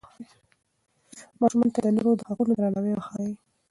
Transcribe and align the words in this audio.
ماشومانو 1.39 1.73
ته 1.75 1.79
د 1.83 1.87
نورو 1.95 2.11
د 2.19 2.21
حقونو 2.29 2.51
درناوی 2.57 2.93
وښایئ. 2.95 3.33